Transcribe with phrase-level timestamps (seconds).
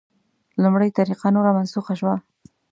[0.63, 2.15] لومړۍ طریقه نوره منسوخه شوه.